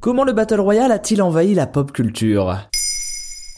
Comment 0.00 0.22
le 0.22 0.32
Battle 0.32 0.60
Royale 0.60 0.92
a-t-il 0.92 1.20
envahi 1.20 1.54
la 1.54 1.66
pop 1.66 1.90
culture? 1.90 2.68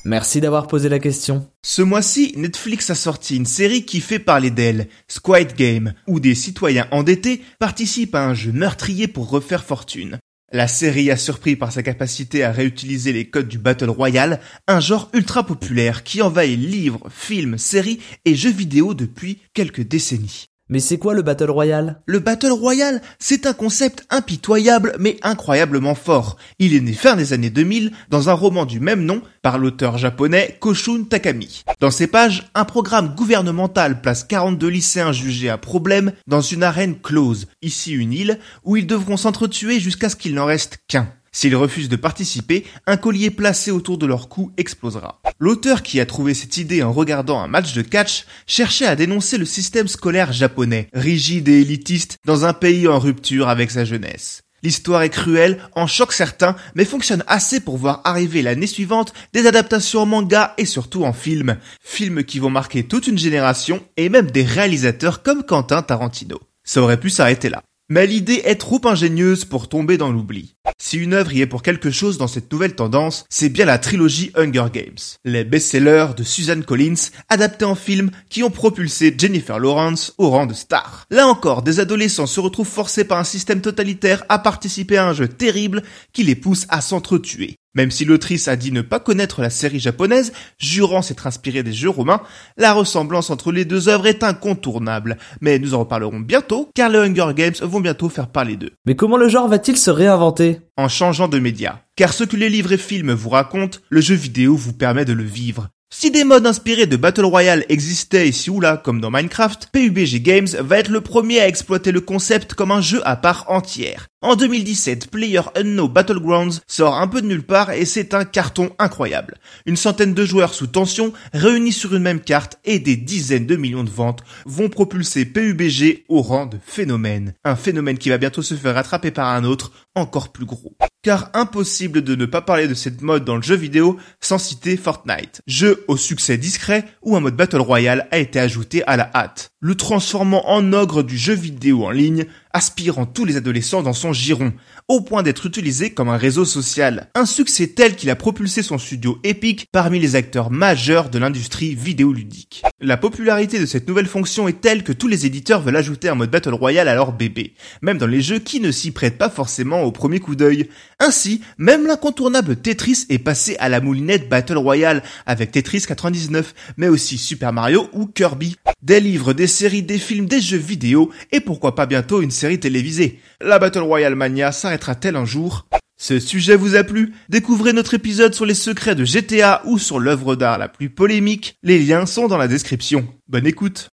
Merci 0.07 0.41
d'avoir 0.41 0.69
posé 0.69 0.89
la 0.89 0.99
question. 0.99 1.47
Ce 1.63 1.83
mois-ci, 1.83 2.33
Netflix 2.35 2.89
a 2.89 2.95
sorti 2.95 3.37
une 3.37 3.45
série 3.45 3.85
qui 3.85 4.01
fait 4.01 4.19
parler 4.19 4.51
d'elle, 4.51 4.89
Squid 5.07 5.55
Game, 5.55 5.93
où 6.07 6.19
des 6.19 6.35
citoyens 6.35 6.89
endettés 6.93 7.43
participent 7.59 8.15
à 8.15 8.25
un 8.25 8.33
jeu 8.33 8.53
meurtrier 8.53 9.07
pour 9.07 9.29
refaire 9.29 9.65
fortune. 9.65 10.19
La 10.51 10.67
série 10.67 11.11
a 11.11 11.19
surpris 11.19 11.57
par 11.57 11.73
sa 11.73 11.83
capacité 11.83 12.43
à 12.43 12.53
réutiliser 12.53 13.13
les 13.13 13.29
codes 13.29 13.49
du 13.49 13.59
Battle 13.59 13.91
Royale, 13.91 14.41
un 14.67 14.81
genre 14.81 15.11
ultra 15.13 15.45
populaire 15.45 16.05
qui 16.05 16.23
envahit 16.23 16.59
livres, 16.59 17.07
films, 17.11 17.59
séries 17.59 18.01
et 18.25 18.35
jeux 18.35 18.51
vidéo 18.51 18.95
depuis 18.95 19.41
quelques 19.53 19.87
décennies. 19.87 20.50
Mais 20.71 20.79
c'est 20.79 20.99
quoi 20.99 21.15
le 21.15 21.23
Battle 21.23 21.51
Royale 21.51 22.01
Le 22.07 22.21
Battle 22.21 22.53
Royale, 22.53 23.03
c'est 23.19 23.45
un 23.45 23.53
concept 23.53 24.07
impitoyable 24.09 24.95
mais 25.01 25.19
incroyablement 25.23 25.97
fort. 25.97 26.37
Il 26.61 26.75
est 26.75 26.81
né 26.81 26.93
fin 26.93 27.17
des 27.17 27.33
années 27.33 27.51
2000 27.51 27.91
dans 28.09 28.31
un 28.31 28.35
roman 28.35 28.65
du 28.65 28.79
même 28.79 29.05
nom 29.05 29.21
par 29.43 29.59
l'auteur 29.59 29.99
japonais 29.99 30.57
Koshun 30.61 31.05
Takami. 31.11 31.65
Dans 31.81 31.91
ces 31.91 32.07
pages, 32.07 32.49
un 32.55 32.65
programme 32.65 33.15
gouvernemental 33.17 34.01
place 34.01 34.23
42 34.23 34.69
lycéens 34.69 35.13
jugés 35.13 35.51
à 35.51 35.59
problème 35.59 36.13
dans 36.29 36.41
une 36.41 36.63
arène 36.63 37.01
close, 37.01 37.49
ici 37.63 37.93
une 37.93 38.13
île, 38.13 38.39
où 38.65 38.77
ils 38.77 38.87
devront 38.87 39.17
s'entretuer 39.17 39.81
jusqu'à 39.81 40.09
ce 40.09 40.17
qu'il 40.17 40.35
n'en 40.35 40.47
reste 40.47 40.79
qu'un. 40.87 41.09
S'ils 41.33 41.55
refusent 41.55 41.89
de 41.89 41.97
participer, 41.97 42.65
un 42.87 42.97
collier 42.97 43.31
placé 43.31 43.71
autour 43.71 43.99
de 43.99 44.07
leur 44.07 44.29
cou 44.29 44.51
explosera. 44.57 45.21
L'auteur 45.39 45.83
qui 45.83 46.01
a 46.01 46.07
trouvé 46.07 46.35
cette 46.35 46.57
idée 46.57 46.83
en 46.83 46.93
regardant 46.93 47.41
un 47.41 47.47
match 47.47 47.73
de 47.73 47.83
catch 47.83 48.27
cherchait 48.47 48.87
à 48.87 48.97
dénoncer 48.97 49.39
le 49.39 49.45
système 49.45 49.87
scolaire 49.87 50.33
japonais, 50.33 50.89
rigide 50.93 51.49
et 51.49 51.61
élitiste 51.61 52.19
dans 52.25 52.45
un 52.45 52.53
pays 52.53 52.89
en 52.89 52.99
rupture 52.99 53.49
avec 53.49 53.71
sa 53.71 53.85
jeunesse. 53.85 54.43
L'histoire 54.63 55.03
est 55.03 55.11
cruelle, 55.11 55.59
en 55.75 55.87
choque 55.87 56.13
certains, 56.13 56.57
mais 56.75 56.85
fonctionne 56.85 57.25
assez 57.27 57.61
pour 57.61 57.79
voir 57.79 58.03
arriver 58.05 58.43
l'année 58.43 58.67
suivante 58.67 59.15
des 59.33 59.47
adaptations 59.47 60.01
en 60.01 60.07
manga 60.07 60.53
et 60.59 60.67
surtout 60.67 61.05
en 61.05 61.13
film. 61.13 61.57
Films 61.83 62.25
qui 62.25 62.41
vont 62.41 62.51
marquer 62.51 62.83
toute 62.83 63.07
une 63.07 63.19
génération 63.19 63.83
et 63.97 64.09
même 64.09 64.31
des 64.31 64.45
réalisateurs 64.45 65.23
comme 65.23 65.45
Quentin 65.45 65.81
Tarantino. 65.83 66.41
Ça 66.65 66.83
aurait 66.83 67.01
pu 67.01 67.09
s'arrêter 67.09 67.49
là. 67.49 67.63
Mais 67.93 68.07
l'idée 68.07 68.43
est 68.45 68.55
trop 68.55 68.81
ingénieuse 68.85 69.45
pour 69.45 69.69
tomber 69.69 69.99
dans 69.99 70.13
l'oubli. 70.13 70.55
Si 70.79 70.97
une 70.97 71.13
œuvre 71.13 71.33
y 71.33 71.41
est 71.41 71.47
pour 71.47 71.65
quelque 71.65 71.91
chose 71.91 72.19
dans 72.19 72.29
cette 72.29 72.53
nouvelle 72.53 72.77
tendance, 72.77 73.25
c'est 73.29 73.49
bien 73.49 73.65
la 73.65 73.79
trilogie 73.79 74.31
Hunger 74.37 74.67
Games. 74.73 75.01
Les 75.25 75.43
best-sellers 75.43 76.15
de 76.17 76.23
Suzanne 76.23 76.63
Collins, 76.63 77.11
adaptés 77.29 77.65
en 77.65 77.75
film, 77.75 78.13
qui 78.29 78.45
ont 78.45 78.51
propulsé 78.51 79.13
Jennifer 79.19 79.59
Lawrence 79.59 80.15
au 80.19 80.31
rang 80.31 80.47
de 80.47 80.55
star. 80.55 81.05
Là 81.11 81.27
encore, 81.27 81.63
des 81.63 81.81
adolescents 81.81 82.29
se 82.29 82.39
retrouvent 82.39 82.65
forcés 82.65 83.03
par 83.03 83.19
un 83.19 83.25
système 83.25 83.61
totalitaire 83.61 84.25
à 84.29 84.39
participer 84.39 84.97
à 84.97 85.09
un 85.09 85.13
jeu 85.13 85.27
terrible 85.27 85.83
qui 86.13 86.23
les 86.23 86.37
pousse 86.37 86.67
à 86.69 86.83
s'entretuer. 86.83 87.57
Même 87.75 87.93
si 87.93 88.05
l'autrice 88.05 88.49
a 88.49 88.57
dit 88.57 88.73
ne 88.73 88.83
pas 88.83 88.99
connaître 88.99 89.43
la 89.43 89.51
série 89.51 89.79
japonaise, 89.79 90.33
jurant 90.59 91.03
s'être 91.03 91.29
inspirée 91.29 91.63
des 91.63 91.73
jeux 91.73 91.89
romains, 91.89 92.21
la 92.57 92.73
ressemblance 92.73 93.31
entre 93.31 93.53
les 93.53 93.65
deux 93.65 93.89
œuvres 93.89 94.09
est 94.09 94.25
incontournable. 94.25 95.19
Mais 95.41 95.59
nous 95.59 95.75
en 95.75 95.81
reparlerons 95.81 96.21
bientôt, 96.21 96.69
car 96.75 96.89
les 96.89 96.99
Hunger 96.99 97.33
Games 97.35 97.55
vont 97.63 97.81
bientôt 97.81 98.09
faire 98.09 98.29
parler 98.29 98.57
d'eux. 98.57 98.73
Mais 98.87 98.97
comment 98.97 99.17
le 99.17 99.29
genre 99.29 99.49
va-t-il 99.49 99.77
se 99.77 99.91
réinventer? 99.91 100.61
En 100.77 100.89
changeant 100.89 101.29
de 101.29 101.39
média. 101.39 101.85
Car 101.95 102.13
ce 102.13 102.25
que 102.25 102.37
les 102.37 102.49
livres 102.49 102.73
et 102.73 102.79
films 102.79 103.13
vous 103.13 103.31
racontent, 103.31 103.79
le 103.89 104.01
jeu 104.01 104.15
vidéo 104.17 104.57
vous 104.57 104.73
permet 104.73 105.05
de 105.05 105.13
le 105.13 105.25
vivre. 105.25 105.69
Si 105.93 106.11
des 106.11 106.25
modes 106.25 106.47
inspirés 106.47 106.87
de 106.87 106.97
Battle 106.97 107.25
Royale 107.25 107.67
existaient 107.69 108.29
ici 108.29 108.49
ou 108.49 108.61
là, 108.61 108.77
comme 108.77 109.01
dans 109.01 109.11
Minecraft, 109.11 109.69
PUBG 109.73 110.23
Games 110.23 110.47
va 110.61 110.79
être 110.79 110.89
le 110.89 111.01
premier 111.01 111.41
à 111.41 111.49
exploiter 111.49 111.91
le 111.93 112.01
concept 112.01 112.55
comme 112.55 112.71
un 112.71 112.81
jeu 112.81 113.03
à 113.05 113.17
part 113.17 113.45
entière. 113.49 114.07
En 114.23 114.37
2017, 114.37 115.11
Player 115.11 115.43
Unknown 115.57 115.93
Battlegrounds 115.93 116.61
sort 116.69 116.95
un 116.95 117.09
peu 117.09 117.21
de 117.21 117.27
nulle 117.27 117.43
part 117.43 117.73
et 117.73 117.85
c'est 117.85 118.15
un 118.15 118.25
carton 118.25 118.71
incroyable. 118.79 119.39
Une 119.67 119.77
centaine 119.77 120.15
de 120.15 120.25
joueurs 120.25 120.55
sous 120.55 120.69
tension 120.69 121.13
réunis 121.35 121.73
sur 121.73 121.95
une 121.95 122.03
même 122.03 122.21
carte 122.21 122.59
et 122.65 122.79
des 122.79 122.97
dizaines 122.97 123.47
de 123.47 123.57
millions 123.57 123.85
de 123.85 123.91
ventes 123.91 124.23
vont 124.47 124.69
propulser 124.69 125.25
PUBG 125.25 126.05
au 126.09 126.23
rang 126.23 126.47
de 126.47 126.59
phénomène. 126.65 127.35
Un 127.45 127.57
phénomène 127.57 127.99
qui 127.99 128.11
va 128.11 128.19
bientôt 128.19 128.43
se 128.43 128.55
faire 128.55 128.75
rattraper 128.75 129.11
par 129.11 129.29
un 129.29 129.45
autre 129.45 129.73
encore 129.97 130.31
plus 130.31 130.47
gros. 130.47 130.77
Car 131.03 131.31
impossible 131.33 132.03
de 132.03 132.15
ne 132.15 132.27
pas 132.27 132.43
parler 132.43 132.69
de 132.69 132.75
cette 132.75 133.01
mode 133.01 133.25
dans 133.25 133.37
le 133.37 133.43
jeu 133.43 133.55
vidéo 133.55 133.99
sans 134.21 134.37
citer 134.37 134.77
Fortnite. 134.77 135.41
Jeu 135.47 135.83
au 135.89 135.97
succès 135.97 136.37
discret 136.37 136.85
où 137.01 137.17
un 137.17 137.21
mode 137.21 137.37
Battle 137.37 137.63
Royale 137.63 138.07
a 138.11 138.19
été 138.19 138.39
ajouté 138.39 138.85
à 138.85 138.99
la 138.99 139.11
hâte. 139.15 139.50
Le 139.63 139.75
transformant 139.75 140.49
en 140.49 140.73
ogre 140.73 141.03
du 141.03 141.19
jeu 141.19 141.35
vidéo 141.35 141.85
en 141.85 141.91
ligne 141.91 142.25
aspirant 142.55 143.05
tous 143.05 143.27
les 143.27 143.37
adolescents 143.37 143.83
dans 143.83 143.93
son 143.93 144.15
giron, 144.15 144.55
au 144.89 145.03
point 145.03 145.23
d'être 145.23 145.45
utilisé 145.45 145.91
comme 145.91 146.09
un 146.09 146.17
réseau 146.17 146.47
social. 146.47 147.11
Un 147.15 147.27
succès 147.27 147.67
tel 147.67 147.95
qu'il 147.95 148.09
a 148.09 148.17
propulsé 148.17 148.63
son 148.63 148.79
studio 148.79 149.19
Epic 149.23 149.67
parmi 149.71 149.99
les 149.99 150.17
acteurs 150.17 150.51
majeurs 150.51 151.11
de 151.11 151.19
l'industrie 151.19 151.75
vidéoludique. 151.75 152.63
La 152.81 152.97
popularité 152.97 153.59
de 153.59 153.67
cette 153.67 153.87
nouvelle 153.87 154.07
fonction 154.07 154.49
est 154.49 154.63
telle 154.63 154.83
que 154.83 154.95
tous 154.95 155.09
les 155.09 155.27
éditeurs 155.27 155.61
veulent 155.61 155.77
ajouter 155.77 156.09
un 156.09 156.15
mode 156.15 156.31
Battle 156.31 156.55
Royale 156.55 156.89
à 156.89 156.95
leur 156.95 157.13
bébé, 157.13 157.53
même 157.83 157.99
dans 157.99 158.07
les 158.07 158.23
jeux 158.23 158.39
qui 158.39 158.61
ne 158.61 158.71
s'y 158.71 158.93
prêtent 158.93 159.19
pas 159.19 159.29
forcément 159.29 159.83
au 159.83 159.93
premier 159.93 160.21
coup 160.21 160.37
d'œil. 160.37 160.71
Ainsi, 161.01 161.43
même 161.59 161.87
l'incontournable 161.87 162.57
Tetris 162.57 163.05
est 163.11 163.19
passé 163.19 163.57
à 163.61 163.69
la 163.69 163.83
moulinette 163.83 164.31
Battle 164.31 164.57
Royale 164.57 165.03
avec 165.27 165.53
Tetris 165.53 165.83
99, 165.87 166.55
mais 166.79 166.89
aussi 166.89 167.19
Super 167.19 167.53
Mario 167.53 167.91
ou 167.93 168.07
Kirby. 168.07 168.57
Des 168.83 169.01
livres, 169.01 169.35
des 169.35 169.47
séries, 169.47 169.83
des 169.83 169.99
films, 169.99 170.25
des 170.25 170.41
jeux 170.41 170.57
vidéo, 170.57 171.11
et 171.33 171.41
pourquoi 171.41 171.75
pas 171.75 171.85
bientôt 171.85 172.23
une 172.23 172.31
série 172.31 172.59
télévisée. 172.59 173.21
La 173.43 173.59
Battle 173.59 173.81
Royale 173.81 174.15
Mania 174.15 174.53
s'arrêtera-t-elle 174.53 175.17
un 175.17 175.27
jour? 175.27 175.67
Ce 176.01 176.19
sujet 176.19 176.57
vous 176.57 176.77
a 176.77 176.83
plu? 176.83 177.13
Découvrez 177.29 177.75
notre 177.75 177.93
épisode 177.93 178.35
sur 178.35 178.47
les 178.47 178.55
secrets 178.55 178.95
de 178.95 179.05
GTA 179.05 179.61
ou 179.67 179.79
sur 179.79 179.99
l'œuvre 179.99 180.35
d'art 180.35 180.57
la 180.57 180.69
plus 180.69 180.89
polémique. 180.89 181.57
Les 181.63 181.79
liens 181.79 182.07
sont 182.07 182.27
dans 182.27 182.39
la 182.39 182.49
description. 182.49 183.07
Bonne 183.29 183.47
écoute 183.47 183.91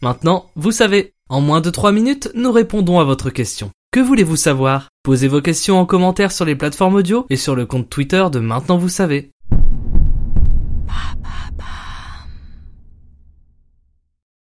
Maintenant, 0.00 0.46
vous 0.54 0.70
savez, 0.70 1.14
en 1.28 1.40
moins 1.40 1.60
de 1.60 1.70
3 1.70 1.90
minutes, 1.90 2.30
nous 2.34 2.52
répondons 2.52 3.00
à 3.00 3.04
votre 3.04 3.30
question. 3.30 3.72
Que 3.90 3.98
voulez-vous 3.98 4.36
savoir? 4.36 4.90
Posez 5.02 5.26
vos 5.26 5.40
questions 5.40 5.80
en 5.80 5.86
commentaire 5.86 6.30
sur 6.30 6.44
les 6.44 6.54
plateformes 6.54 6.94
audio 6.94 7.26
et 7.30 7.36
sur 7.36 7.56
le 7.56 7.66
compte 7.66 7.90
Twitter 7.90 8.24
de 8.30 8.38
Maintenant 8.38 8.78
vous 8.78 8.88
savez. 8.88 9.32